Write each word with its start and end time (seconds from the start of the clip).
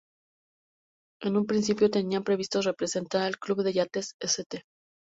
En 1.21 1.37
un 1.37 1.45
principio 1.45 1.91
tenían 1.91 2.23
previsto 2.23 2.63
representar 2.63 3.21
al 3.21 3.37
Club 3.37 3.61
de 3.61 3.73
Yates 3.73 4.15
St. 4.19 4.63